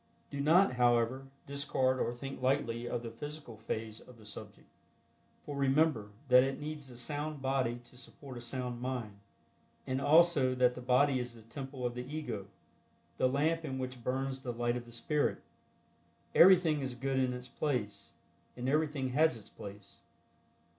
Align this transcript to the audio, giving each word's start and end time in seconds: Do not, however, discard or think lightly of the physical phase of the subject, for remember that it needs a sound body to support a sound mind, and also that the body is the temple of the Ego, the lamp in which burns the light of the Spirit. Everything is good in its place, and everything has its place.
Do 0.31 0.39
not, 0.39 0.77
however, 0.77 1.27
discard 1.45 1.99
or 1.99 2.11
think 2.11 2.41
lightly 2.41 2.87
of 2.89 3.03
the 3.03 3.11
physical 3.11 3.55
phase 3.57 3.99
of 4.01 4.17
the 4.17 4.25
subject, 4.25 4.67
for 5.45 5.55
remember 5.55 6.09
that 6.27 6.41
it 6.43 6.59
needs 6.59 6.89
a 6.89 6.97
sound 6.97 7.39
body 7.39 7.79
to 7.83 7.95
support 7.97 8.35
a 8.35 8.41
sound 8.41 8.81
mind, 8.81 9.19
and 9.85 10.01
also 10.01 10.55
that 10.55 10.73
the 10.73 10.81
body 10.81 11.19
is 11.19 11.35
the 11.35 11.47
temple 11.47 11.85
of 11.85 11.93
the 11.93 12.01
Ego, 12.01 12.47
the 13.19 13.29
lamp 13.29 13.63
in 13.63 13.77
which 13.77 14.03
burns 14.03 14.41
the 14.41 14.51
light 14.51 14.75
of 14.75 14.85
the 14.85 14.91
Spirit. 14.91 15.43
Everything 16.33 16.81
is 16.81 16.95
good 16.95 17.19
in 17.19 17.31
its 17.31 17.47
place, 17.47 18.13
and 18.57 18.67
everything 18.67 19.09
has 19.09 19.37
its 19.37 19.49
place. 19.49 19.99